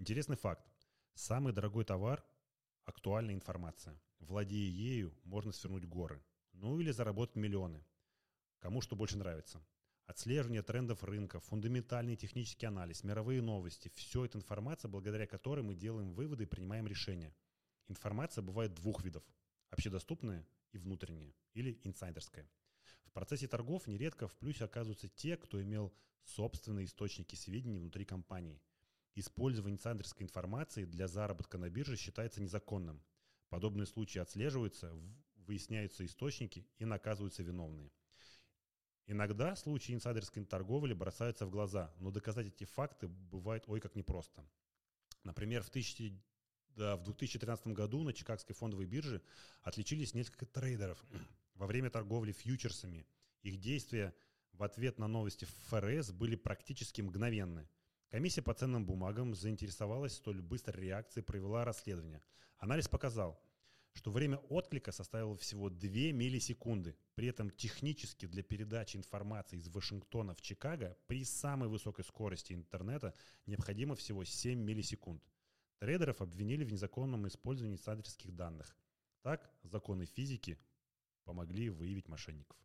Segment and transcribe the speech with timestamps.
[0.00, 0.66] Интересный факт.
[1.12, 2.24] Самый дорогой товар–
[2.86, 4.00] актуальная информация.
[4.18, 6.24] Владея ею, можно свернуть горы.
[6.54, 7.84] Ну или заработать миллионы.
[8.60, 9.62] Кому что больше нравится.
[10.06, 16.14] Отслеживание трендов рынка, фундаментальный технический анализ, мировые новости– все это информация, благодаря которой мы делаем
[16.14, 17.36] выводы и принимаем решения.
[17.86, 19.22] Информация бывает двух видов–
[19.68, 22.50] общедоступная и внутренняя, или инсайдерская.
[23.04, 25.92] В процессе торгов нередко в плюсе оказываются те, кто имел
[26.24, 28.62] собственные источники сведений внутри компании.
[29.14, 33.02] Использование инсайдерской информации для заработка на бирже считается незаконным.
[33.48, 34.92] Подобные случаи отслеживаются,
[35.34, 37.90] выясняются источники и наказываются виновные.
[39.06, 44.48] Иногда случаи инсайдерской торговли бросаются в глаза, но доказать эти факты бывает ой как непросто.
[45.24, 46.22] Например, в, 1000,
[46.76, 49.20] да, в 2013 году на Чикагской фондовой бирже
[49.62, 51.04] отличились несколько трейдеров
[51.54, 53.04] во время торговли фьючерсами.
[53.42, 54.14] Их действия
[54.52, 57.68] в ответ на новости ФРС были практически мгновенны.
[58.10, 62.20] Комиссия по ценным бумагам заинтересовалась столь быстрой реакцией, провела расследование.
[62.58, 63.40] Анализ показал,
[63.92, 66.96] что время отклика составило всего 2 миллисекунды.
[67.14, 73.14] При этом технически для передачи информации из Вашингтона в Чикаго при самой высокой скорости интернета
[73.46, 75.22] необходимо всего 7 миллисекунд.
[75.78, 78.76] Трейдеров обвинили в незаконном использовании адресских данных.
[79.22, 80.58] Так, законы физики
[81.24, 82.56] помогли выявить мошенников.